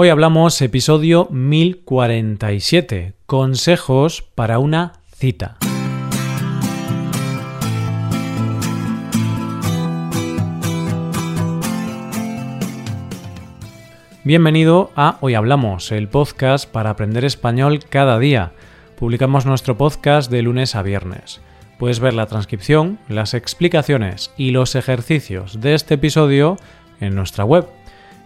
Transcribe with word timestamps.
Hoy 0.00 0.10
hablamos 0.10 0.62
episodio 0.62 1.26
1047, 1.32 3.14
consejos 3.26 4.22
para 4.22 4.60
una 4.60 4.92
cita. 5.12 5.56
Bienvenido 14.22 14.92
a 14.94 15.18
Hoy 15.20 15.34
Hablamos, 15.34 15.90
el 15.90 16.06
podcast 16.06 16.70
para 16.70 16.90
aprender 16.90 17.24
español 17.24 17.80
cada 17.80 18.20
día. 18.20 18.52
Publicamos 18.96 19.46
nuestro 19.46 19.76
podcast 19.76 20.30
de 20.30 20.42
lunes 20.42 20.76
a 20.76 20.82
viernes. 20.82 21.40
Puedes 21.76 21.98
ver 21.98 22.14
la 22.14 22.26
transcripción, 22.26 23.00
las 23.08 23.34
explicaciones 23.34 24.30
y 24.36 24.52
los 24.52 24.76
ejercicios 24.76 25.60
de 25.60 25.74
este 25.74 25.94
episodio 25.94 26.56
en 27.00 27.16
nuestra 27.16 27.44
web 27.44 27.66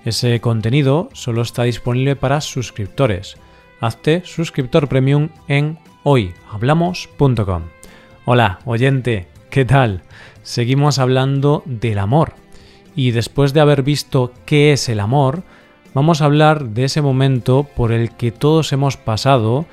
ese 0.04 0.40
contenido 0.40 1.08
solo 1.12 1.42
está 1.42 1.62
disponible 1.62 2.16
para 2.16 2.40
suscriptores. 2.40 3.36
Hazte 3.80 4.22
suscriptor 4.24 4.88
premium 4.88 5.28
en 5.48 5.78
hoyhablamos.com. 6.02 7.62
Hola, 8.24 8.60
oyente, 8.64 9.28
¿qué 9.50 9.64
tal? 9.64 10.02
Seguimos 10.42 10.98
hablando 10.98 11.62
del 11.66 11.98
amor. 11.98 12.34
Y 12.94 13.12
después 13.12 13.52
de 13.52 13.60
haber 13.60 13.82
visto 13.82 14.32
qué 14.44 14.72
es 14.72 14.88
el 14.88 15.00
amor, 15.00 15.44
vamos 15.94 16.20
a 16.20 16.26
hablar 16.26 16.70
de 16.70 16.84
ese 16.84 17.02
momento 17.02 17.64
por 17.64 17.92
el 17.92 18.10
que 18.10 18.32
todos 18.32 18.72
hemos 18.72 18.96
pasado 18.96 19.66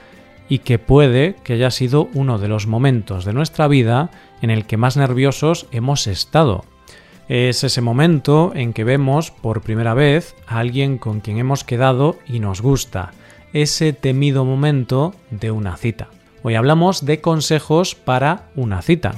y 0.47 0.59
que 0.59 0.79
puede 0.79 1.35
que 1.43 1.53
haya 1.53 1.71
sido 1.71 2.09
uno 2.13 2.39
de 2.39 2.47
los 2.47 2.65
momentos 2.65 3.25
de 3.25 3.33
nuestra 3.33 3.67
vida 3.67 4.09
en 4.41 4.49
el 4.49 4.65
que 4.65 4.77
más 4.77 4.97
nerviosos 4.97 5.67
hemos 5.71 6.07
estado. 6.07 6.63
Es 7.29 7.63
ese 7.63 7.81
momento 7.81 8.53
en 8.55 8.73
que 8.73 8.83
vemos 8.83 9.29
por 9.29 9.61
primera 9.61 9.93
vez 9.93 10.35
a 10.47 10.57
alguien 10.57 10.97
con 10.97 11.19
quien 11.19 11.37
hemos 11.37 11.63
quedado 11.63 12.17
y 12.25 12.39
nos 12.39 12.59
gusta, 12.59 13.11
ese 13.53 13.93
temido 13.93 14.45
momento 14.45 15.13
de 15.29 15.51
una 15.51 15.77
cita. 15.77 16.07
Hoy 16.41 16.55
hablamos 16.55 17.05
de 17.05 17.21
consejos 17.21 17.93
para 17.93 18.49
una 18.55 18.81
cita. 18.81 19.13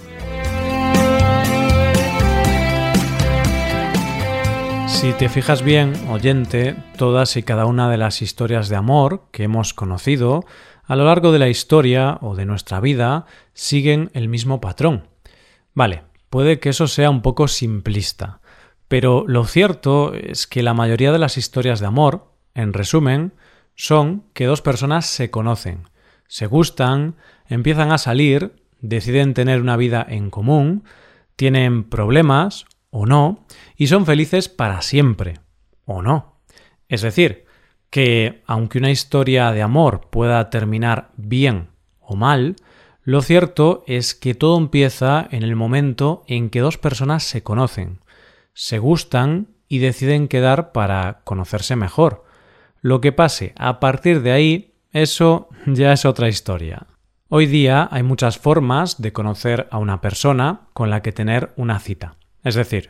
Si 4.87 5.13
te 5.13 5.29
fijas 5.29 5.61
bien, 5.61 5.93
oyente, 6.09 6.75
todas 6.97 7.37
y 7.37 7.43
cada 7.43 7.65
una 7.65 7.89
de 7.89 7.97
las 7.97 8.21
historias 8.21 8.67
de 8.67 8.75
amor 8.75 9.23
que 9.31 9.43
hemos 9.43 9.73
conocido 9.73 10.43
a 10.83 10.97
lo 10.97 11.05
largo 11.05 11.31
de 11.31 11.39
la 11.39 11.47
historia 11.47 12.17
o 12.19 12.35
de 12.35 12.45
nuestra 12.45 12.81
vida 12.81 13.25
siguen 13.53 14.11
el 14.13 14.27
mismo 14.27 14.59
patrón. 14.59 15.07
Vale, 15.73 16.10
Puede 16.31 16.61
que 16.61 16.69
eso 16.69 16.87
sea 16.87 17.09
un 17.09 17.21
poco 17.21 17.49
simplista, 17.49 18.39
pero 18.87 19.25
lo 19.27 19.43
cierto 19.43 20.13
es 20.13 20.47
que 20.47 20.63
la 20.63 20.73
mayoría 20.73 21.11
de 21.11 21.19
las 21.19 21.37
historias 21.37 21.81
de 21.81 21.87
amor, 21.87 22.31
en 22.55 22.71
resumen, 22.71 23.33
son 23.75 24.23
que 24.31 24.45
dos 24.45 24.61
personas 24.61 25.07
se 25.07 25.29
conocen, 25.29 25.89
se 26.29 26.45
gustan, 26.45 27.17
empiezan 27.49 27.91
a 27.91 27.97
salir, 27.97 28.55
deciden 28.79 29.33
tener 29.33 29.59
una 29.59 29.75
vida 29.75 30.05
en 30.07 30.29
común, 30.29 30.85
tienen 31.35 31.83
problemas 31.83 32.65
o 32.91 33.05
no, 33.05 33.45
y 33.75 33.87
son 33.87 34.05
felices 34.05 34.47
para 34.47 34.81
siempre 34.81 35.41
o 35.83 36.01
no. 36.01 36.39
Es 36.87 37.01
decir, 37.01 37.43
que 37.89 38.41
aunque 38.47 38.77
una 38.77 38.91
historia 38.91 39.51
de 39.51 39.63
amor 39.63 40.07
pueda 40.09 40.49
terminar 40.49 41.11
bien 41.17 41.71
o 41.99 42.15
mal, 42.15 42.55
lo 43.03 43.21
cierto 43.21 43.83
es 43.87 44.13
que 44.13 44.35
todo 44.35 44.57
empieza 44.57 45.27
en 45.31 45.43
el 45.43 45.55
momento 45.55 46.23
en 46.27 46.49
que 46.49 46.59
dos 46.59 46.77
personas 46.77 47.23
se 47.23 47.41
conocen, 47.41 47.99
se 48.53 48.77
gustan 48.77 49.47
y 49.67 49.79
deciden 49.79 50.27
quedar 50.27 50.71
para 50.71 51.21
conocerse 51.23 51.75
mejor. 51.75 52.25
Lo 52.81 53.01
que 53.01 53.11
pase 53.11 53.53
a 53.57 53.79
partir 53.79 54.21
de 54.21 54.31
ahí, 54.31 54.73
eso 54.91 55.49
ya 55.65 55.93
es 55.93 56.05
otra 56.05 56.29
historia. 56.29 56.87
Hoy 57.27 57.47
día 57.47 57.87
hay 57.91 58.03
muchas 58.03 58.37
formas 58.37 59.01
de 59.01 59.13
conocer 59.13 59.67
a 59.71 59.77
una 59.77 60.01
persona 60.01 60.67
con 60.73 60.89
la 60.89 61.01
que 61.01 61.13
tener 61.13 61.53
una 61.55 61.79
cita. 61.79 62.17
Es 62.43 62.55
decir, 62.55 62.89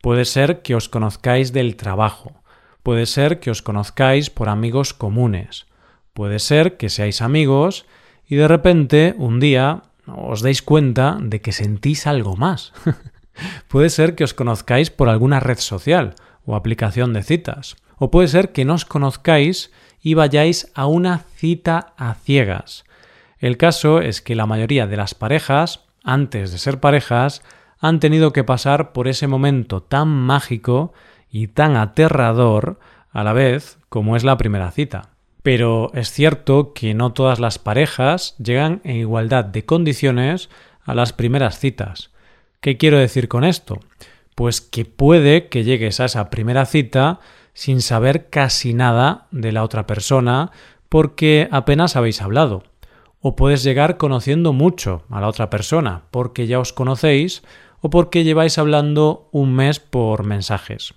puede 0.00 0.24
ser 0.24 0.62
que 0.62 0.74
os 0.74 0.88
conozcáis 0.88 1.52
del 1.52 1.76
trabajo, 1.76 2.42
puede 2.82 3.06
ser 3.06 3.38
que 3.38 3.50
os 3.50 3.62
conozcáis 3.62 4.30
por 4.30 4.48
amigos 4.48 4.94
comunes, 4.94 5.66
puede 6.14 6.38
ser 6.38 6.78
que 6.78 6.88
seáis 6.88 7.20
amigos 7.20 7.84
y 8.28 8.36
de 8.36 8.48
repente 8.48 9.14
un 9.18 9.40
día 9.40 9.82
os 10.06 10.42
dais 10.42 10.62
cuenta 10.62 11.18
de 11.20 11.40
que 11.40 11.52
sentís 11.52 12.06
algo 12.06 12.36
más. 12.36 12.72
puede 13.68 13.90
ser 13.90 14.14
que 14.14 14.24
os 14.24 14.34
conozcáis 14.34 14.90
por 14.90 15.08
alguna 15.08 15.40
red 15.40 15.58
social 15.58 16.14
o 16.44 16.56
aplicación 16.56 17.12
de 17.12 17.22
citas, 17.22 17.76
o 17.98 18.10
puede 18.10 18.28
ser 18.28 18.52
que 18.52 18.64
no 18.64 18.74
os 18.74 18.84
conozcáis 18.84 19.70
y 20.02 20.14
vayáis 20.14 20.70
a 20.74 20.86
una 20.86 21.18
cita 21.36 21.94
a 21.96 22.14
ciegas. 22.14 22.84
El 23.38 23.56
caso 23.56 24.00
es 24.00 24.20
que 24.20 24.34
la 24.34 24.46
mayoría 24.46 24.86
de 24.86 24.96
las 24.96 25.14
parejas, 25.14 25.84
antes 26.02 26.52
de 26.52 26.58
ser 26.58 26.80
parejas, 26.80 27.42
han 27.78 28.00
tenido 28.00 28.32
que 28.32 28.44
pasar 28.44 28.92
por 28.92 29.08
ese 29.08 29.26
momento 29.26 29.82
tan 29.82 30.08
mágico 30.08 30.92
y 31.30 31.48
tan 31.48 31.76
aterrador 31.76 32.78
a 33.10 33.24
la 33.24 33.32
vez 33.32 33.78
como 33.88 34.16
es 34.16 34.24
la 34.24 34.36
primera 34.36 34.70
cita. 34.70 35.11
Pero 35.42 35.90
es 35.94 36.10
cierto 36.10 36.72
que 36.72 36.94
no 36.94 37.12
todas 37.12 37.40
las 37.40 37.58
parejas 37.58 38.36
llegan 38.38 38.80
en 38.84 38.96
igualdad 38.96 39.44
de 39.44 39.64
condiciones 39.64 40.48
a 40.84 40.94
las 40.94 41.12
primeras 41.12 41.58
citas. 41.58 42.10
¿Qué 42.60 42.76
quiero 42.76 42.98
decir 42.98 43.28
con 43.28 43.44
esto? 43.44 43.80
Pues 44.34 44.60
que 44.60 44.84
puede 44.84 45.48
que 45.48 45.64
llegues 45.64 46.00
a 46.00 46.04
esa 46.04 46.30
primera 46.30 46.64
cita 46.64 47.18
sin 47.54 47.82
saber 47.82 48.30
casi 48.30 48.72
nada 48.72 49.26
de 49.30 49.52
la 49.52 49.64
otra 49.64 49.86
persona 49.86 50.52
porque 50.88 51.48
apenas 51.50 51.96
habéis 51.96 52.22
hablado. 52.22 52.62
O 53.20 53.36
puedes 53.36 53.62
llegar 53.62 53.98
conociendo 53.98 54.52
mucho 54.52 55.04
a 55.10 55.20
la 55.20 55.28
otra 55.28 55.50
persona 55.50 56.04
porque 56.10 56.46
ya 56.46 56.60
os 56.60 56.72
conocéis 56.72 57.42
o 57.80 57.90
porque 57.90 58.24
lleváis 58.24 58.58
hablando 58.58 59.28
un 59.32 59.54
mes 59.54 59.80
por 59.80 60.24
mensajes. 60.24 60.94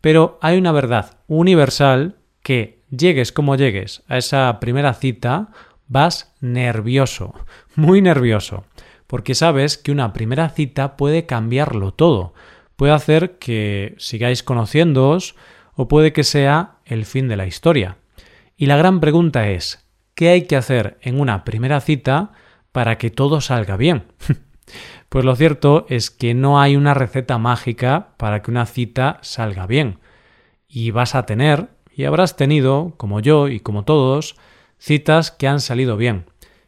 Pero 0.00 0.38
hay 0.40 0.58
una 0.58 0.72
verdad 0.72 1.18
universal 1.28 2.16
que 2.42 2.81
llegues 2.96 3.32
como 3.32 3.56
llegues 3.56 4.02
a 4.06 4.18
esa 4.18 4.60
primera 4.60 4.94
cita, 4.94 5.48
vas 5.88 6.34
nervioso, 6.40 7.34
muy 7.74 8.02
nervioso, 8.02 8.64
porque 9.06 9.34
sabes 9.34 9.78
que 9.78 9.92
una 9.92 10.12
primera 10.12 10.48
cita 10.50 10.96
puede 10.96 11.26
cambiarlo 11.26 11.92
todo, 11.92 12.34
puede 12.76 12.92
hacer 12.92 13.38
que 13.38 13.94
sigáis 13.98 14.42
conociéndoos 14.42 15.34
o 15.74 15.88
puede 15.88 16.12
que 16.12 16.24
sea 16.24 16.76
el 16.84 17.06
fin 17.06 17.28
de 17.28 17.36
la 17.36 17.46
historia. 17.46 17.96
Y 18.56 18.66
la 18.66 18.76
gran 18.76 19.00
pregunta 19.00 19.48
es, 19.48 19.88
¿qué 20.14 20.28
hay 20.28 20.42
que 20.42 20.56
hacer 20.56 20.98
en 21.00 21.18
una 21.18 21.44
primera 21.44 21.80
cita 21.80 22.32
para 22.70 22.98
que 22.98 23.10
todo 23.10 23.40
salga 23.40 23.76
bien? 23.76 24.04
pues 25.08 25.24
lo 25.24 25.34
cierto 25.34 25.86
es 25.88 26.10
que 26.10 26.34
no 26.34 26.60
hay 26.60 26.76
una 26.76 26.94
receta 26.94 27.38
mágica 27.38 28.14
para 28.18 28.42
que 28.42 28.50
una 28.50 28.66
cita 28.66 29.18
salga 29.22 29.66
bien. 29.66 29.98
Y 30.68 30.90
vas 30.90 31.14
a 31.14 31.26
tener 31.26 31.68
y 31.94 32.04
habrás 32.04 32.36
tenido, 32.36 32.94
como 32.96 33.20
yo 33.20 33.48
y 33.48 33.60
como 33.60 33.84
todos, 33.84 34.36
citas 34.78 35.30
que 35.30 35.48
han 35.48 35.60
salido 35.60 35.96
bien, 35.96 36.26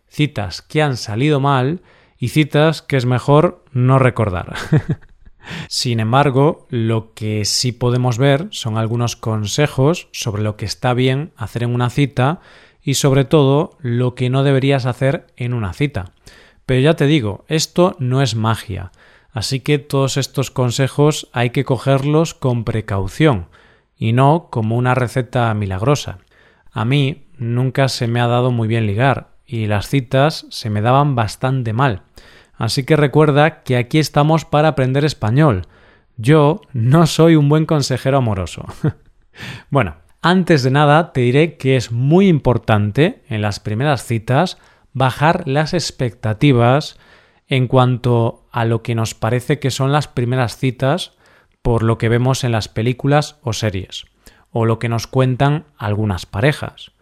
citas 0.09 0.63
que 0.63 0.83
han 0.83 0.97
salido 0.97 1.41
mal 1.41 1.83
y 2.19 2.29
citas 2.29 2.83
que 2.83 2.97
es 2.97 3.07
mejor 3.07 3.65
no 3.73 3.99
recordar. 3.99 4.55
Sin 5.69 6.01
embargo, 6.01 6.67
lo 6.71 7.13
que 7.13 7.45
sí 7.45 7.73
podemos 7.73 8.17
ver 8.19 8.49
son 8.51 8.79
algunos 8.79 9.17
consejos 9.17 10.09
sobre 10.13 10.43
lo 10.43 10.57
que 10.57 10.65
está 10.65 10.95
bien 10.95 11.33
hacer 11.37 11.65
en 11.65 11.75
una 11.75 11.91
cita 11.91 12.41
y 12.83 12.95
sobre 12.95 13.25
todo 13.25 13.77
lo 13.81 14.15
que 14.15 14.31
no 14.31 14.43
deberías 14.43 14.87
hacer 14.87 15.27
en 15.37 15.53
una 15.53 15.73
cita. 15.73 16.13
Pero 16.67 16.81
ya 16.81 16.95
te 16.95 17.07
digo, 17.07 17.45
esto 17.49 17.97
no 17.99 18.23
es 18.23 18.37
magia, 18.37 18.93
así 19.33 19.61
que 19.61 19.79
todos 19.79 20.17
estos 20.17 20.51
consejos 20.51 21.29
hay 21.33 21.51
que 21.51 21.65
cogerlos 21.65 22.33
con 22.33 22.65
precaución 22.65 23.49
y 23.97 24.13
no 24.13 24.49
como 24.51 24.77
una 24.77 24.95
receta 24.95 25.53
milagrosa. 25.55 26.19
A 26.73 26.85
mí 26.85 27.27
nunca 27.39 27.89
se 27.89 28.09
me 28.09 28.21
ha 28.21 28.27
dado 28.27 28.51
muy 28.51 28.69
bien 28.69 28.87
ligar 28.87 29.35
y 29.47 29.67
las 29.67 29.89
citas 29.89 30.47
se 30.51 30.71
me 30.71 30.81
daban 30.81 31.15
bastante 31.15 31.73
mal. 31.73 32.03
Así 32.57 32.85
que 32.85 32.97
recuerda 32.97 33.63
que 33.63 33.77
aquí 33.77 33.99
estamos 33.99 34.45
para 34.45 34.69
aprender 34.69 35.05
español. 35.05 35.67
Yo 36.17 36.61
no 36.73 37.07
soy 37.07 37.37
un 37.37 37.49
buen 37.49 37.67
consejero 37.67 38.19
amoroso. 38.19 38.65
bueno, 39.71 39.97
antes 40.23 40.63
de 40.63 40.71
nada 40.71 41.13
te 41.13 41.21
diré 41.21 41.57
que 41.57 41.77
es 41.77 41.93
muy 41.93 42.29
importante 42.29 43.23
en 43.29 43.43
las 43.43 43.61
primeras 43.61 44.05
citas 44.05 44.59
bajar 44.93 45.47
las 45.47 45.75
expectativas 45.75 46.99
en 47.49 47.67
cuanto 47.67 48.47
a 48.51 48.65
lo 48.65 48.83
que 48.83 48.95
nos 48.95 49.15
parece 49.15 49.59
que 49.59 49.71
son 49.71 49.93
las 49.93 50.09
primeras 50.09 50.57
citas 50.57 51.13
por 51.65 51.83
lo 51.83 51.97
que 51.97 52.11
vemos 52.11 52.45
en 52.45 52.53
las 52.53 52.69
películas 52.69 53.39
o 53.41 53.55
series, 53.55 54.05
o 54.51 54.67
lo 54.67 54.79
que 54.79 54.91
nos 54.91 55.07
cuentan 55.07 55.65
algunas 55.79 56.27
parejas. 56.27 56.93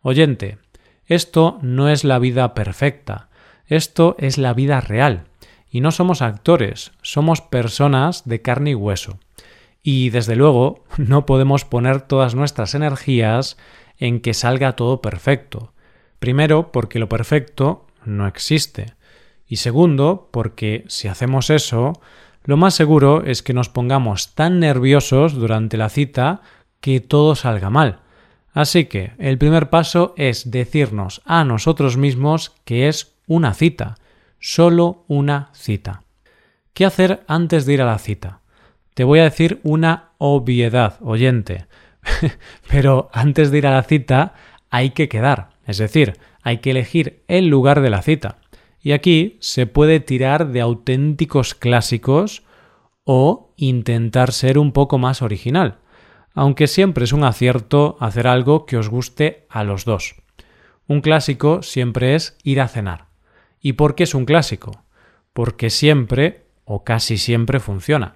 Oyente, 0.00 0.56
esto 1.04 1.58
no 1.60 1.90
es 1.90 2.02
la 2.02 2.18
vida 2.18 2.54
perfecta, 2.54 3.28
esto 3.66 4.16
es 4.18 4.38
la 4.38 4.54
vida 4.54 4.80
real, 4.80 5.24
y 5.70 5.82
no 5.82 5.90
somos 5.90 6.22
actores, 6.22 6.92
somos 7.02 7.42
personas 7.42 8.26
de 8.26 8.40
carne 8.40 8.70
y 8.70 8.74
hueso. 8.74 9.18
Y 9.82 10.08
desde 10.08 10.34
luego 10.34 10.86
no 10.96 11.26
podemos 11.26 11.66
poner 11.66 12.00
todas 12.00 12.34
nuestras 12.34 12.74
energías 12.74 13.58
en 13.98 14.20
que 14.20 14.32
salga 14.32 14.76
todo 14.76 15.02
perfecto. 15.02 15.74
Primero, 16.20 16.72
porque 16.72 16.98
lo 16.98 17.10
perfecto 17.10 17.86
no 18.06 18.26
existe. 18.26 18.94
Y 19.46 19.56
segundo, 19.56 20.30
porque 20.30 20.86
si 20.88 21.06
hacemos 21.06 21.50
eso, 21.50 22.00
lo 22.46 22.56
más 22.56 22.74
seguro 22.74 23.24
es 23.24 23.42
que 23.42 23.52
nos 23.52 23.68
pongamos 23.68 24.34
tan 24.34 24.60
nerviosos 24.60 25.34
durante 25.34 25.76
la 25.76 25.88
cita 25.88 26.42
que 26.80 27.00
todo 27.00 27.34
salga 27.34 27.70
mal. 27.70 27.98
Así 28.52 28.84
que 28.84 29.12
el 29.18 29.36
primer 29.36 29.68
paso 29.68 30.14
es 30.16 30.50
decirnos 30.50 31.22
a 31.24 31.44
nosotros 31.44 31.96
mismos 31.96 32.54
que 32.64 32.86
es 32.86 33.16
una 33.26 33.52
cita, 33.52 33.96
solo 34.38 35.04
una 35.08 35.50
cita. 35.54 36.04
¿Qué 36.72 36.84
hacer 36.84 37.24
antes 37.26 37.66
de 37.66 37.74
ir 37.74 37.82
a 37.82 37.86
la 37.86 37.98
cita? 37.98 38.40
Te 38.94 39.02
voy 39.02 39.18
a 39.18 39.24
decir 39.24 39.60
una 39.64 40.10
obviedad, 40.18 40.98
oyente. 41.00 41.66
Pero 42.68 43.10
antes 43.12 43.50
de 43.50 43.58
ir 43.58 43.66
a 43.66 43.72
la 43.72 43.82
cita 43.82 44.34
hay 44.70 44.90
que 44.90 45.08
quedar, 45.08 45.50
es 45.66 45.78
decir, 45.78 46.18
hay 46.42 46.58
que 46.58 46.70
elegir 46.70 47.24
el 47.26 47.48
lugar 47.48 47.80
de 47.80 47.90
la 47.90 48.02
cita. 48.02 48.38
Y 48.86 48.92
aquí 48.92 49.36
se 49.40 49.66
puede 49.66 49.98
tirar 49.98 50.52
de 50.52 50.60
auténticos 50.60 51.56
clásicos 51.56 52.44
o 53.02 53.52
intentar 53.56 54.30
ser 54.30 54.58
un 54.58 54.70
poco 54.70 54.96
más 54.96 55.22
original, 55.22 55.78
aunque 56.34 56.68
siempre 56.68 57.02
es 57.02 57.12
un 57.12 57.24
acierto 57.24 57.96
hacer 57.98 58.28
algo 58.28 58.64
que 58.64 58.76
os 58.76 58.88
guste 58.88 59.44
a 59.50 59.64
los 59.64 59.86
dos. 59.86 60.14
Un 60.86 61.00
clásico 61.00 61.64
siempre 61.64 62.14
es 62.14 62.38
ir 62.44 62.60
a 62.60 62.68
cenar. 62.68 63.06
¿Y 63.60 63.72
por 63.72 63.96
qué 63.96 64.04
es 64.04 64.14
un 64.14 64.24
clásico? 64.24 64.84
Porque 65.32 65.68
siempre 65.68 66.46
o 66.64 66.84
casi 66.84 67.18
siempre 67.18 67.58
funciona. 67.58 68.14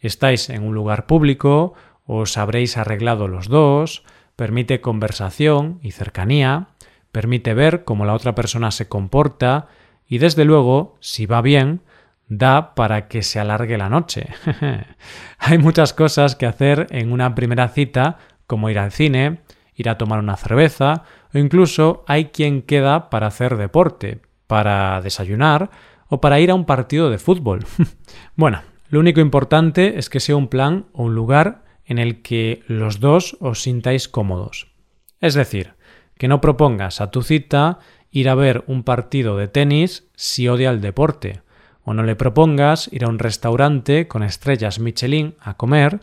Estáis 0.00 0.50
en 0.50 0.64
un 0.64 0.74
lugar 0.74 1.06
público, 1.06 1.74
os 2.04 2.36
habréis 2.36 2.76
arreglado 2.78 3.28
los 3.28 3.46
dos, 3.46 4.02
permite 4.34 4.80
conversación 4.80 5.78
y 5.82 5.92
cercanía, 5.92 6.70
permite 7.12 7.54
ver 7.54 7.84
cómo 7.84 8.04
la 8.04 8.14
otra 8.14 8.34
persona 8.34 8.72
se 8.72 8.88
comporta 8.88 9.68
y 10.10 10.18
desde 10.18 10.44
luego, 10.44 10.96
si 11.00 11.24
va 11.24 11.40
bien, 11.40 11.82
da 12.28 12.74
para 12.74 13.06
que 13.06 13.22
se 13.22 13.38
alargue 13.38 13.78
la 13.78 13.88
noche. 13.88 14.26
Hay 15.38 15.58
muchas 15.58 15.94
cosas 15.94 16.34
que 16.34 16.46
hacer 16.46 16.88
en 16.90 17.12
una 17.12 17.36
primera 17.36 17.68
cita, 17.68 18.18
como 18.48 18.68
ir 18.70 18.80
al 18.80 18.90
cine, 18.90 19.38
ir 19.76 19.88
a 19.88 19.96
tomar 19.98 20.18
una 20.18 20.36
cerveza, 20.36 21.04
o 21.32 21.38
incluso 21.38 22.04
hay 22.08 22.26
quien 22.26 22.62
queda 22.62 23.08
para 23.08 23.28
hacer 23.28 23.56
deporte, 23.56 24.20
para 24.48 25.00
desayunar 25.00 25.70
o 26.08 26.20
para 26.20 26.40
ir 26.40 26.50
a 26.50 26.56
un 26.56 26.64
partido 26.64 27.08
de 27.08 27.18
fútbol. 27.18 27.64
bueno, 28.34 28.62
lo 28.88 28.98
único 28.98 29.20
importante 29.20 29.96
es 29.96 30.10
que 30.10 30.18
sea 30.18 30.34
un 30.34 30.48
plan 30.48 30.86
o 30.92 31.04
un 31.04 31.14
lugar 31.14 31.62
en 31.84 31.98
el 31.98 32.20
que 32.20 32.64
los 32.66 32.98
dos 32.98 33.36
os 33.38 33.62
sintáis 33.62 34.08
cómodos. 34.08 34.72
Es 35.20 35.34
decir, 35.34 35.74
que 36.18 36.26
no 36.26 36.40
propongas 36.40 37.00
a 37.00 37.12
tu 37.12 37.22
cita 37.22 37.78
ir 38.10 38.28
a 38.28 38.34
ver 38.34 38.64
un 38.66 38.82
partido 38.82 39.36
de 39.36 39.48
tenis 39.48 40.08
si 40.14 40.48
odia 40.48 40.70
el 40.70 40.80
deporte, 40.80 41.42
o 41.84 41.94
no 41.94 42.02
le 42.02 42.16
propongas 42.16 42.88
ir 42.92 43.04
a 43.04 43.08
un 43.08 43.18
restaurante 43.18 44.08
con 44.08 44.22
estrellas 44.22 44.78
Michelin 44.78 45.34
a 45.40 45.54
comer 45.54 46.00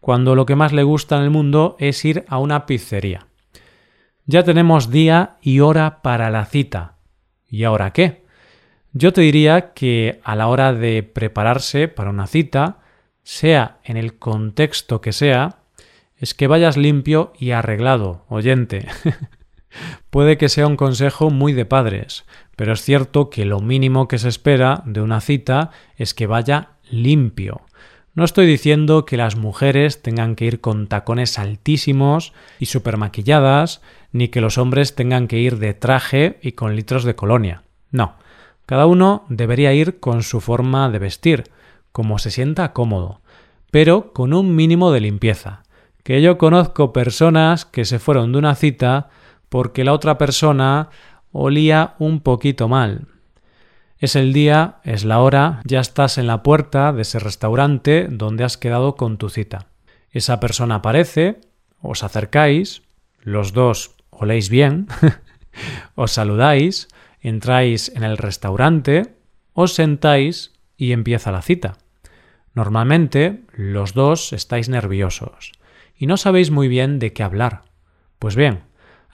cuando 0.00 0.34
lo 0.34 0.46
que 0.46 0.56
más 0.56 0.72
le 0.72 0.82
gusta 0.82 1.16
en 1.16 1.22
el 1.22 1.30
mundo 1.30 1.76
es 1.78 2.04
ir 2.04 2.24
a 2.28 2.38
una 2.38 2.66
pizzería. 2.66 3.26
Ya 4.24 4.42
tenemos 4.42 4.90
día 4.90 5.36
y 5.40 5.60
hora 5.60 6.02
para 6.02 6.30
la 6.30 6.44
cita. 6.46 6.96
¿Y 7.48 7.64
ahora 7.64 7.92
qué? 7.92 8.24
Yo 8.92 9.12
te 9.12 9.20
diría 9.20 9.72
que 9.72 10.20
a 10.24 10.34
la 10.36 10.48
hora 10.48 10.72
de 10.72 11.02
prepararse 11.02 11.88
para 11.88 12.10
una 12.10 12.26
cita, 12.26 12.78
sea 13.22 13.78
en 13.84 13.96
el 13.96 14.18
contexto 14.18 15.00
que 15.00 15.12
sea, 15.12 15.58
es 16.16 16.34
que 16.34 16.46
vayas 16.46 16.76
limpio 16.76 17.32
y 17.38 17.50
arreglado, 17.50 18.24
oyente. 18.28 18.86
Puede 20.10 20.38
que 20.38 20.48
sea 20.48 20.66
un 20.66 20.76
consejo 20.76 21.30
muy 21.30 21.52
de 21.52 21.64
padres, 21.64 22.24
pero 22.56 22.72
es 22.72 22.82
cierto 22.82 23.30
que 23.30 23.44
lo 23.44 23.60
mínimo 23.60 24.08
que 24.08 24.18
se 24.18 24.28
espera 24.28 24.82
de 24.86 25.00
una 25.02 25.20
cita 25.20 25.70
es 25.96 26.14
que 26.14 26.26
vaya 26.26 26.70
limpio. 26.90 27.62
No 28.14 28.24
estoy 28.24 28.46
diciendo 28.46 29.04
que 29.04 29.18
las 29.18 29.36
mujeres 29.36 30.00
tengan 30.00 30.36
que 30.36 30.46
ir 30.46 30.62
con 30.62 30.86
tacones 30.86 31.38
altísimos 31.38 32.32
y 32.58 32.66
super 32.66 32.96
maquilladas, 32.96 33.82
ni 34.10 34.28
que 34.28 34.40
los 34.40 34.56
hombres 34.56 34.94
tengan 34.94 35.28
que 35.28 35.38
ir 35.38 35.58
de 35.58 35.74
traje 35.74 36.38
y 36.40 36.52
con 36.52 36.76
litros 36.76 37.04
de 37.04 37.14
colonia. 37.14 37.62
No, 37.90 38.14
cada 38.64 38.86
uno 38.86 39.26
debería 39.28 39.74
ir 39.74 40.00
con 40.00 40.22
su 40.22 40.40
forma 40.40 40.88
de 40.88 40.98
vestir, 40.98 41.44
como 41.92 42.18
se 42.18 42.30
sienta 42.30 42.72
cómodo, 42.72 43.20
pero 43.70 44.14
con 44.14 44.32
un 44.32 44.56
mínimo 44.56 44.92
de 44.92 45.00
limpieza. 45.00 45.62
Que 46.02 46.22
yo 46.22 46.38
conozco 46.38 46.94
personas 46.94 47.66
que 47.66 47.84
se 47.84 47.98
fueron 47.98 48.32
de 48.32 48.38
una 48.38 48.54
cita 48.54 49.10
porque 49.48 49.84
la 49.84 49.92
otra 49.92 50.18
persona 50.18 50.90
olía 51.32 51.94
un 51.98 52.20
poquito 52.20 52.68
mal. 52.68 53.08
Es 53.98 54.14
el 54.16 54.32
día, 54.32 54.76
es 54.84 55.04
la 55.04 55.20
hora, 55.20 55.62
ya 55.64 55.80
estás 55.80 56.18
en 56.18 56.26
la 56.26 56.42
puerta 56.42 56.92
de 56.92 57.02
ese 57.02 57.18
restaurante 57.18 58.08
donde 58.10 58.44
has 58.44 58.58
quedado 58.58 58.94
con 58.94 59.16
tu 59.16 59.30
cita. 59.30 59.66
Esa 60.10 60.38
persona 60.40 60.76
aparece, 60.76 61.40
os 61.80 62.02
acercáis, 62.02 62.82
los 63.20 63.52
dos 63.52 63.96
oléis 64.10 64.50
bien, 64.50 64.86
os 65.94 66.12
saludáis, 66.12 66.88
entráis 67.20 67.90
en 67.94 68.02
el 68.02 68.18
restaurante, 68.18 69.16
os 69.54 69.74
sentáis 69.74 70.52
y 70.76 70.92
empieza 70.92 71.32
la 71.32 71.42
cita. 71.42 71.78
Normalmente 72.54 73.44
los 73.52 73.94
dos 73.94 74.32
estáis 74.32 74.68
nerviosos 74.68 75.52
y 75.96 76.06
no 76.06 76.16
sabéis 76.16 76.50
muy 76.50 76.68
bien 76.68 76.98
de 76.98 77.12
qué 77.12 77.22
hablar. 77.22 77.64
Pues 78.18 78.36
bien, 78.36 78.65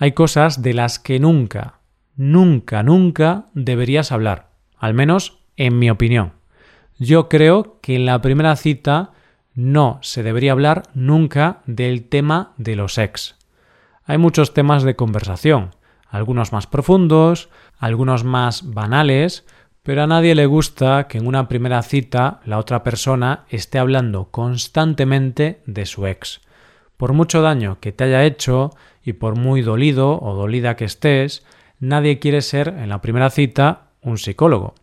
hay 0.02 0.10
cosas 0.10 0.62
de 0.62 0.74
las 0.74 0.98
que 0.98 1.20
nunca, 1.20 1.78
nunca, 2.16 2.82
nunca 2.82 3.46
deberías 3.54 4.10
hablar, 4.10 4.48
al 4.76 4.94
menos 4.94 5.44
en 5.56 5.78
mi 5.78 5.90
opinión. 5.90 6.32
Yo 6.98 7.28
creo 7.28 7.78
que 7.80 7.94
en 7.94 8.04
la 8.04 8.20
primera 8.20 8.56
cita 8.56 9.12
no 9.54 10.00
se 10.02 10.24
debería 10.24 10.50
hablar 10.50 10.82
nunca 10.92 11.60
del 11.66 12.08
tema 12.08 12.52
de 12.56 12.74
los 12.74 12.98
ex. 12.98 13.36
Hay 14.04 14.18
muchos 14.18 14.54
temas 14.54 14.82
de 14.82 14.96
conversación, 14.96 15.70
algunos 16.08 16.52
más 16.52 16.66
profundos, 16.66 17.48
algunos 17.78 18.24
más 18.24 18.74
banales, 18.74 19.46
pero 19.84 20.02
a 20.02 20.08
nadie 20.08 20.34
le 20.34 20.46
gusta 20.46 21.06
que 21.06 21.18
en 21.18 21.28
una 21.28 21.46
primera 21.46 21.80
cita 21.80 22.40
la 22.44 22.58
otra 22.58 22.82
persona 22.82 23.44
esté 23.50 23.78
hablando 23.78 24.32
constantemente 24.32 25.62
de 25.66 25.86
su 25.86 26.08
ex. 26.08 26.40
Por 27.02 27.14
mucho 27.14 27.42
daño 27.42 27.78
que 27.80 27.90
te 27.90 28.04
haya 28.04 28.24
hecho 28.24 28.70
y 29.02 29.14
por 29.14 29.34
muy 29.34 29.62
dolido 29.62 30.20
o 30.22 30.36
dolida 30.36 30.76
que 30.76 30.84
estés, 30.84 31.44
nadie 31.80 32.20
quiere 32.20 32.42
ser 32.42 32.68
en 32.68 32.90
la 32.90 33.00
primera 33.00 33.28
cita 33.28 33.88
un 34.02 34.18
psicólogo. 34.18 34.76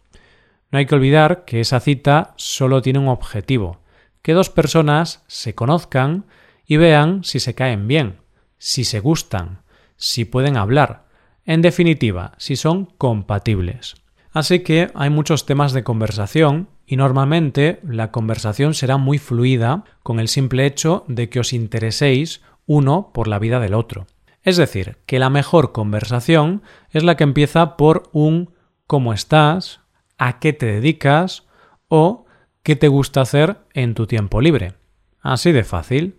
No 0.69 0.79
hay 0.79 0.85
que 0.85 0.95
olvidar 0.95 1.45
que 1.45 1.61
esa 1.61 1.79
cita 1.79 2.33
solo 2.35 2.81
tiene 2.81 2.99
un 2.99 3.07
objetivo, 3.07 3.79
que 4.21 4.33
dos 4.33 4.49
personas 4.49 5.23
se 5.27 5.55
conozcan 5.55 6.25
y 6.65 6.75
vean 6.75 7.23
si 7.23 7.39
se 7.39 7.55
caen 7.55 7.87
bien, 7.87 8.17
si 8.57 8.83
se 8.83 8.99
gustan, 8.99 9.61
si 9.95 10.25
pueden 10.25 10.57
hablar, 10.57 11.05
en 11.45 11.61
definitiva, 11.61 12.33
si 12.37 12.57
son 12.57 12.87
compatibles. 12.97 13.95
Así 14.33 14.59
que 14.59 14.91
hay 14.93 15.09
muchos 15.09 15.45
temas 15.45 15.71
de 15.71 15.85
conversación 15.85 16.67
y 16.91 16.97
normalmente 16.97 17.79
la 17.83 18.09
conversación 18.09 18.73
será 18.73 18.97
muy 18.97 19.19
fluida 19.19 19.83
con 20.01 20.19
el 20.19 20.27
simple 20.27 20.65
hecho 20.65 21.05
de 21.07 21.29
que 21.29 21.39
os 21.39 21.53
intereséis 21.53 22.41
uno 22.65 23.11
por 23.13 23.27
la 23.27 23.37
vida 23.37 23.59
del 23.59 23.75
otro. 23.75 24.07
Es 24.41 24.57
decir, 24.57 24.97
que 25.05 25.19
la 25.19 25.29
mejor 25.29 25.71
conversación 25.71 26.63
es 26.89 27.03
la 27.03 27.15
que 27.15 27.25
empieza 27.25 27.77
por 27.77 28.09
un 28.11 28.55
¿cómo 28.87 29.13
estás? 29.13 29.81
¿A 30.17 30.39
qué 30.39 30.51
te 30.51 30.65
dedicas? 30.65 31.45
o 31.89 32.25
¿qué 32.63 32.75
te 32.75 32.87
gusta 32.87 33.21
hacer 33.21 33.57
en 33.75 33.93
tu 33.93 34.07
tiempo 34.07 34.41
libre? 34.41 34.73
Así 35.21 35.51
de 35.51 35.63
fácil. 35.63 36.15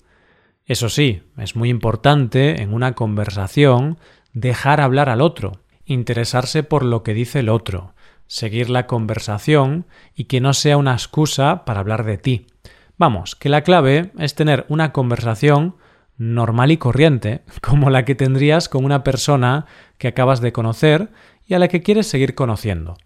Eso 0.67 0.89
sí, 0.89 1.25
es 1.37 1.57
muy 1.57 1.69
importante 1.69 2.62
en 2.62 2.73
una 2.73 2.93
conversación 2.93 3.99
dejar 4.35 4.81
hablar 4.81 5.09
al 5.09 5.21
otro, 5.21 5.62
interesarse 5.85 6.62
por 6.62 6.85
lo 6.85 7.03
que 7.03 7.12
dice 7.12 7.41
el 7.41 7.49
otro, 7.49 7.95
seguir 8.31 8.71
la 8.71 8.87
conversación 8.87 9.87
y 10.15 10.25
que 10.25 10.41
no 10.41 10.55
sea 10.55 10.77
una 10.77 10.93
excusa 10.93 11.65
para 11.65 11.81
hablar 11.81 12.05
de 12.05 12.17
ti. 12.17 12.47
Vamos, 12.97 13.35
que 13.35 13.49
la 13.49 13.63
clave 13.63 14.13
es 14.19 14.37
tener 14.37 14.67
una 14.69 14.93
conversación 14.93 15.75
normal 16.17 16.71
y 16.71 16.77
corriente, 16.77 17.43
como 17.61 17.91
la 17.91 18.05
que 18.05 18.15
tendrías 18.15 18.69
con 18.69 18.85
una 18.85 19.03
persona 19.03 19.67
que 19.99 20.07
acabas 20.07 20.41
de 20.41 20.53
conocer 20.53 21.11
y 21.45 21.55
a 21.55 21.59
la 21.59 21.67
que 21.67 21.83
quieres 21.83 22.07
seguir 22.07 22.37
conociendo. 22.37 22.97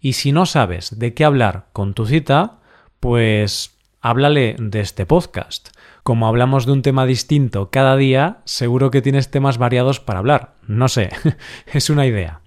Y 0.00 0.14
si 0.14 0.32
no 0.32 0.46
sabes 0.46 0.98
de 0.98 1.14
qué 1.14 1.24
hablar 1.24 1.66
con 1.72 1.94
tu 1.94 2.04
cita, 2.04 2.58
pues 2.98 3.78
háblale 4.00 4.56
de 4.58 4.80
este 4.80 5.06
podcast. 5.06 5.68
Como 6.02 6.26
hablamos 6.26 6.66
de 6.66 6.72
un 6.72 6.82
tema 6.82 7.06
distinto 7.06 7.70
cada 7.70 7.96
día, 7.96 8.40
seguro 8.46 8.90
que 8.90 9.00
tienes 9.00 9.30
temas 9.30 9.58
variados 9.58 10.00
para 10.00 10.18
hablar. 10.18 10.54
No 10.66 10.88
sé, 10.88 11.10
es 11.72 11.88
una 11.88 12.04
idea. 12.04 12.41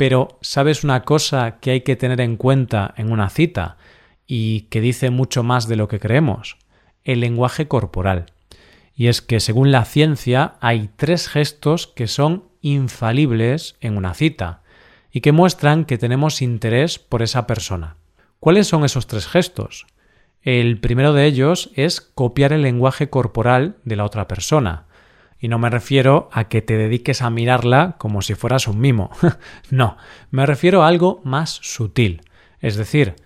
Pero 0.00 0.38
¿sabes 0.40 0.82
una 0.82 1.04
cosa 1.04 1.58
que 1.60 1.72
hay 1.72 1.80
que 1.82 1.94
tener 1.94 2.22
en 2.22 2.38
cuenta 2.38 2.94
en 2.96 3.12
una 3.12 3.28
cita 3.28 3.76
y 4.26 4.62
que 4.62 4.80
dice 4.80 5.10
mucho 5.10 5.42
más 5.42 5.68
de 5.68 5.76
lo 5.76 5.88
que 5.88 6.00
creemos? 6.00 6.56
el 7.04 7.20
lenguaje 7.20 7.68
corporal. 7.68 8.26
Y 8.94 9.08
es 9.08 9.20
que 9.20 9.40
según 9.40 9.70
la 9.70 9.84
ciencia 9.84 10.54
hay 10.60 10.88
tres 10.96 11.28
gestos 11.28 11.86
que 11.86 12.06
son 12.06 12.44
infalibles 12.62 13.76
en 13.80 13.98
una 13.98 14.14
cita 14.14 14.62
y 15.12 15.20
que 15.20 15.32
muestran 15.32 15.84
que 15.84 15.98
tenemos 15.98 16.42
interés 16.42 16.98
por 16.98 17.22
esa 17.22 17.46
persona. 17.46 17.96
¿Cuáles 18.38 18.68
son 18.68 18.84
esos 18.84 19.06
tres 19.06 19.26
gestos? 19.26 19.86
El 20.40 20.80
primero 20.80 21.12
de 21.12 21.26
ellos 21.26 21.70
es 21.74 22.00
copiar 22.00 22.54
el 22.54 22.62
lenguaje 22.62 23.10
corporal 23.10 23.76
de 23.84 23.96
la 23.96 24.04
otra 24.04 24.28
persona. 24.28 24.86
Y 25.40 25.48
no 25.48 25.58
me 25.58 25.70
refiero 25.70 26.28
a 26.32 26.48
que 26.48 26.60
te 26.60 26.76
dediques 26.76 27.22
a 27.22 27.30
mirarla 27.30 27.96
como 27.98 28.20
si 28.20 28.34
fueras 28.34 28.68
un 28.68 28.78
mimo. 28.78 29.10
no, 29.70 29.96
me 30.30 30.44
refiero 30.44 30.82
a 30.82 30.88
algo 30.88 31.22
más 31.24 31.58
sutil. 31.62 32.22
Es 32.60 32.76
decir, 32.76 33.16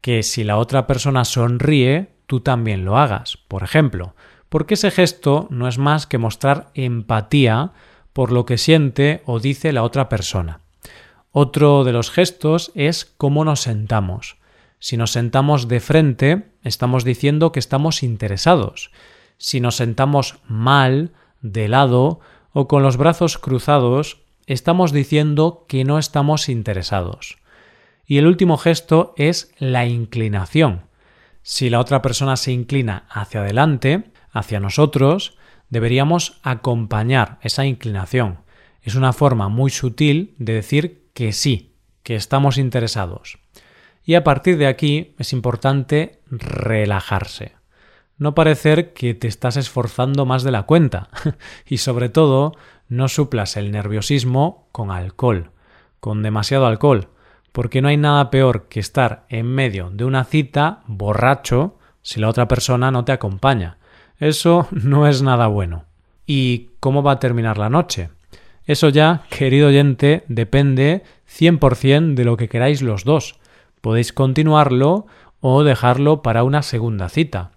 que 0.00 0.22
si 0.22 0.44
la 0.44 0.56
otra 0.56 0.86
persona 0.86 1.24
sonríe, 1.24 2.10
tú 2.26 2.40
también 2.40 2.84
lo 2.84 2.96
hagas. 2.96 3.38
Por 3.48 3.64
ejemplo, 3.64 4.14
porque 4.48 4.74
ese 4.74 4.92
gesto 4.92 5.48
no 5.50 5.66
es 5.66 5.78
más 5.78 6.06
que 6.06 6.18
mostrar 6.18 6.70
empatía 6.74 7.72
por 8.12 8.30
lo 8.30 8.46
que 8.46 8.56
siente 8.56 9.22
o 9.26 9.40
dice 9.40 9.72
la 9.72 9.82
otra 9.82 10.08
persona. 10.08 10.60
Otro 11.32 11.82
de 11.82 11.92
los 11.92 12.12
gestos 12.12 12.70
es 12.76 13.04
cómo 13.04 13.44
nos 13.44 13.60
sentamos. 13.60 14.36
Si 14.78 14.96
nos 14.96 15.10
sentamos 15.10 15.66
de 15.66 15.80
frente, 15.80 16.44
estamos 16.62 17.02
diciendo 17.02 17.50
que 17.50 17.58
estamos 17.58 18.04
interesados. 18.04 18.92
Si 19.38 19.58
nos 19.58 19.74
sentamos 19.74 20.36
mal, 20.46 21.10
de 21.44 21.68
lado 21.68 22.20
o 22.52 22.66
con 22.66 22.82
los 22.82 22.96
brazos 22.96 23.38
cruzados, 23.38 24.22
estamos 24.46 24.92
diciendo 24.92 25.66
que 25.68 25.84
no 25.84 25.98
estamos 25.98 26.48
interesados. 26.48 27.36
Y 28.06 28.18
el 28.18 28.26
último 28.26 28.56
gesto 28.56 29.14
es 29.16 29.52
la 29.58 29.86
inclinación. 29.86 30.86
Si 31.42 31.68
la 31.68 31.80
otra 31.80 32.00
persona 32.00 32.36
se 32.36 32.52
inclina 32.52 33.06
hacia 33.10 33.40
adelante, 33.40 34.10
hacia 34.32 34.58
nosotros, 34.58 35.36
deberíamos 35.68 36.40
acompañar 36.42 37.38
esa 37.42 37.66
inclinación. 37.66 38.38
Es 38.82 38.94
una 38.94 39.12
forma 39.12 39.48
muy 39.48 39.70
sutil 39.70 40.34
de 40.38 40.54
decir 40.54 41.10
que 41.12 41.32
sí, 41.32 41.76
que 42.02 42.14
estamos 42.14 42.56
interesados. 42.56 43.38
Y 44.02 44.14
a 44.14 44.24
partir 44.24 44.56
de 44.56 44.66
aquí 44.66 45.14
es 45.18 45.32
importante 45.32 46.20
relajarse. 46.30 47.52
No 48.16 48.34
parecer 48.34 48.92
que 48.92 49.14
te 49.14 49.26
estás 49.26 49.56
esforzando 49.56 50.24
más 50.24 50.44
de 50.44 50.52
la 50.52 50.62
cuenta. 50.64 51.08
y 51.66 51.78
sobre 51.78 52.08
todo, 52.08 52.54
no 52.88 53.08
suplas 53.08 53.56
el 53.56 53.72
nerviosismo 53.72 54.68
con 54.72 54.90
alcohol, 54.90 55.50
con 56.00 56.22
demasiado 56.22 56.66
alcohol, 56.66 57.08
porque 57.52 57.82
no 57.82 57.88
hay 57.88 57.96
nada 57.96 58.30
peor 58.30 58.68
que 58.68 58.80
estar 58.80 59.26
en 59.28 59.46
medio 59.46 59.90
de 59.90 60.04
una 60.04 60.24
cita 60.24 60.82
borracho 60.86 61.78
si 62.02 62.20
la 62.20 62.28
otra 62.28 62.46
persona 62.46 62.90
no 62.90 63.04
te 63.04 63.12
acompaña. 63.12 63.78
Eso 64.18 64.68
no 64.72 65.08
es 65.08 65.22
nada 65.22 65.48
bueno. 65.48 65.84
¿Y 66.26 66.70
cómo 66.80 67.02
va 67.02 67.12
a 67.12 67.20
terminar 67.20 67.58
la 67.58 67.70
noche? 67.70 68.10
Eso 68.66 68.88
ya, 68.88 69.24
querido 69.28 69.68
oyente, 69.68 70.24
depende 70.28 71.02
100% 71.28 72.14
de 72.14 72.24
lo 72.24 72.36
que 72.36 72.48
queráis 72.48 72.80
los 72.80 73.04
dos. 73.04 73.38
Podéis 73.80 74.12
continuarlo 74.12 75.06
o 75.40 75.64
dejarlo 75.64 76.22
para 76.22 76.44
una 76.44 76.62
segunda 76.62 77.10
cita. 77.10 77.50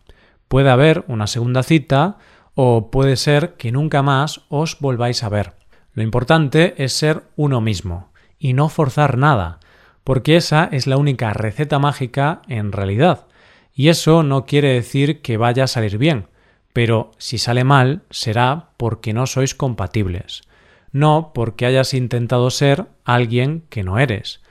Puede 0.48 0.70
haber 0.70 1.04
una 1.08 1.28
segunda 1.28 1.64
cita 1.64 2.18
o 2.56 2.90
puede 2.90 3.18
ser 3.18 3.54
que 3.54 3.72
nunca 3.72 4.02
más 4.02 4.42
os 4.50 4.80
volváis 4.80 5.24
a 5.24 5.30
ver. 5.30 5.54
Lo 5.94 6.04
importante 6.04 6.76
es 6.78 6.94
ser 6.94 7.24
uno 7.36 7.62
mismo 7.62 8.12
y 8.40 8.54
no 8.54 8.70
forzar 8.70 9.18
nada, 9.18 9.60
porque 10.04 10.36
esa 10.36 10.70
es 10.72 10.88
la 10.88 10.98
única 10.98 11.34
receta 11.34 11.80
mágica 11.80 12.42
en 12.48 12.72
realidad. 12.72 13.26
Y 13.74 13.90
eso 13.90 14.24
no 14.24 14.46
quiere 14.46 14.74
decir 14.74 15.22
que 15.22 15.38
vaya 15.38 15.66
a 15.66 15.68
salir 15.68 15.98
bien, 15.98 16.28
pero 16.74 17.12
si 17.18 17.38
sale 17.38 17.64
mal 17.64 18.04
será 18.10 18.70
porque 18.78 19.14
no 19.14 19.28
sois 19.28 19.54
compatibles, 19.54 20.44
no 20.92 21.32
porque 21.34 21.66
hayas 21.66 21.94
intentado 21.94 22.50
ser 22.50 22.86
alguien 23.04 23.64
que 23.70 23.84
no 23.84 24.00
eres. 24.00 24.42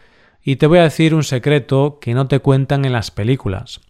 Y 0.43 0.57
te 0.57 0.67
voy 0.67 0.79
a 0.79 0.85
decir 0.85 1.15
un 1.15 1.25
secreto 1.25 1.99
que 2.01 2.15
no 2.15 2.29
te 2.29 2.39
cuentan 2.39 2.85
en 2.85 2.93
las 2.93 3.11
películas. 3.11 3.81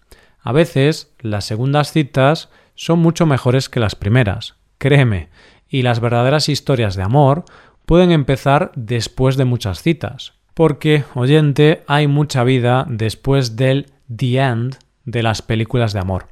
A 0.47 0.53
veces 0.53 1.13
las 1.19 1.45
segundas 1.45 1.91
citas 1.91 2.51
son 2.77 3.01
mucho 3.01 3.27
mejores 3.27 3.69
que 3.69 3.81
las 3.81 3.97
primeras, 3.97 4.55
créeme, 4.79 5.29
y 5.69 5.83
las 5.83 5.99
verdaderas 5.99 6.49
historias 6.49 6.95
de 6.95 7.03
amor 7.03 7.45
pueden 7.85 8.13
empezar 8.13 8.71
después 8.77 9.37
de 9.37 9.45
muchas 9.45 9.83
citas, 9.83 10.35
porque, 10.55 11.03
oyente, 11.17 11.83
hay 11.89 12.07
mucha 12.07 12.45
vida 12.45 12.87
después 12.89 13.57
del 13.57 13.87
the 14.15 14.39
end 14.39 14.77
de 15.05 15.25
las 15.25 15.43
películas 15.43 15.93
de 15.93 15.99
amor. 15.99 16.29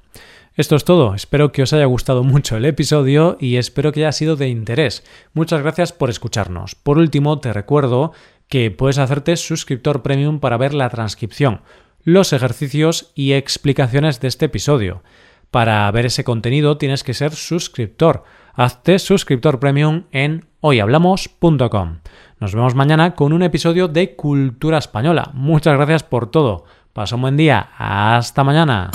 Esto 0.55 0.77
es 0.77 0.85
todo, 0.85 1.17
espero 1.17 1.51
que 1.51 1.63
os 1.63 1.73
haya 1.73 1.87
gustado 1.87 2.23
mucho 2.23 2.57
el 2.57 2.67
episodio 2.67 3.37
y 3.41 3.57
espero 3.57 3.91
que 3.91 4.05
haya 4.05 4.13
sido 4.13 4.37
de 4.37 4.49
interés. 4.49 5.03
Muchas 5.33 5.61
gracias 5.61 5.93
por 5.93 6.09
escucharnos. 6.09 6.77
Por 6.77 6.99
último, 6.99 7.41
te 7.41 7.53
recuerdo 7.53 8.13
que 8.47 8.71
puedes 8.71 8.99
hacerte 8.99 9.37
suscriptor 9.37 10.03
premium 10.03 10.39
para 10.39 10.57
ver 10.57 10.73
la 10.73 10.89
transcripción, 10.89 11.63
los 12.05 12.33
ejercicios 12.33 13.13
y 13.15 13.33
explicaciones 13.33 14.21
de 14.21 14.29
este 14.29 14.47
episodio. 14.47 15.03
Para 15.51 15.91
ver 15.91 16.07
ese 16.07 16.25
contenido 16.25 16.79
tienes 16.79 17.03
que 17.03 17.15
ser 17.15 17.33
suscriptor. 17.33 18.25
Hazte 18.55 18.99
suscriptor 18.99 19.59
premium 19.59 20.05
en 20.13 20.47
hoyhablamos.com. 20.61 21.99
Nos 22.41 22.55
vemos 22.55 22.75
mañana 22.75 23.15
con 23.15 23.33
un 23.33 23.43
episodio 23.43 23.89
de 23.89 24.17
Cultura 24.17 24.79
Española. 24.79 25.31
Muchas 25.33 25.77
gracias 25.77 26.03
por 26.03 26.31
todo. 26.31 26.65
Pasa 26.93 27.17
un 27.17 27.23
buen 27.23 27.37
día. 27.37 27.71
Hasta 27.79 28.45
mañana. 28.45 28.91